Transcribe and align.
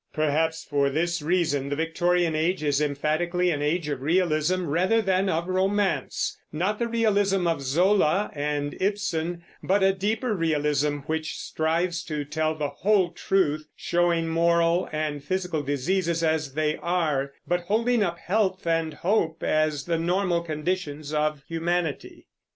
Perhaps 0.13 0.63
for 0.63 0.89
this 0.89 1.21
reason 1.21 1.69
the 1.69 1.75
Victorian 1.75 2.35
Age 2.35 2.63
is 2.63 2.81
emphatically 2.81 3.51
an 3.51 3.61
age 3.61 3.87
of 3.87 4.01
realism 4.01 4.65
rather 4.65 4.99
than 4.99 5.29
of 5.29 5.47
romance, 5.47 6.35
not 6.51 6.79
the 6.79 6.87
realism 6.87 7.45
of 7.45 7.61
Zola 7.61 8.31
and 8.33 8.75
Ibsen, 8.81 9.43
but 9.61 9.83
a 9.83 9.93
deeper 9.93 10.33
realism 10.33 11.01
which 11.05 11.37
strives 11.37 12.01
to 12.05 12.25
tell 12.25 12.55
the 12.55 12.69
whole 12.69 13.11
truth, 13.11 13.67
showing 13.75 14.27
moral 14.27 14.89
and 14.91 15.23
physical 15.23 15.61
diseases 15.61 16.23
as 16.23 16.55
they 16.55 16.77
are, 16.77 17.33
but 17.47 17.61
holding 17.65 18.01
up 18.01 18.17
health 18.17 18.65
and 18.65 18.95
hope 18.95 19.43
as 19.43 19.85
the 19.85 19.99
normal 19.99 20.41
conditions 20.41 21.13
of 21.13 21.43
humanity. 21.47 22.27